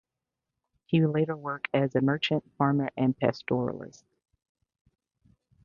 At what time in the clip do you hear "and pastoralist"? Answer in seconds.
2.97-4.03